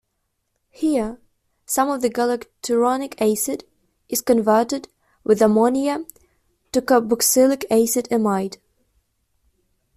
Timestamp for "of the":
1.91-2.09